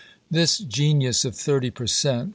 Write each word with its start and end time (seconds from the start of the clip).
This 0.31 0.57
genius 0.57 1.25
of 1.25 1.35
thirty 1.35 1.69
per 1.69 1.85
cent. 1.85 2.29